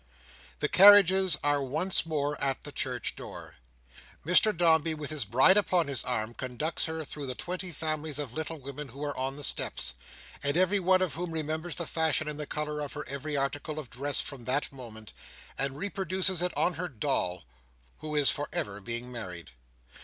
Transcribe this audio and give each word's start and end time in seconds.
The 0.61 0.67
carriages 0.67 1.37
are 1.43 1.61
once 1.61 2.07
more 2.07 2.35
at 2.43 2.63
the 2.63 2.71
church 2.71 3.15
door. 3.15 3.57
Mr 4.25 4.51
Dombey, 4.51 4.95
with 4.95 5.11
his 5.11 5.25
bride 5.25 5.57
upon 5.57 5.85
his 5.87 6.03
arm, 6.03 6.33
conducts 6.33 6.85
her 6.85 7.05
through 7.05 7.27
the 7.27 7.35
twenty 7.35 7.71
families 7.71 8.17
of 8.17 8.33
little 8.33 8.57
women 8.59 8.87
who 8.87 9.03
are 9.03 9.15
on 9.15 9.35
the 9.35 9.43
steps, 9.43 9.93
and 10.41 10.57
every 10.57 10.79
one 10.79 11.03
of 11.03 11.13
whom 11.13 11.29
remembers 11.29 11.75
the 11.75 11.85
fashion 11.85 12.27
and 12.27 12.39
the 12.39 12.47
colour 12.47 12.79
of 12.79 12.93
her 12.93 13.07
every 13.07 13.37
article 13.37 13.77
of 13.77 13.91
dress 13.91 14.19
from 14.21 14.45
that 14.45 14.71
moment, 14.71 15.13
and 15.55 15.77
reproduces 15.77 16.41
it 16.41 16.51
on 16.57 16.73
her 16.81 16.87
doll, 16.89 17.43
who 17.99 18.15
is 18.15 18.31
for 18.31 18.49
ever 18.51 18.81
being 18.81 19.11
married. 19.11 19.51